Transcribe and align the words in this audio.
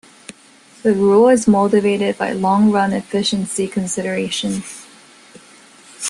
The 0.81 0.93
rule 0.95 1.29
is 1.29 1.47
motivated 1.47 2.17
by 2.17 2.31
long-run 2.31 2.91
efficiency 2.91 3.67
considerations. 3.67 4.87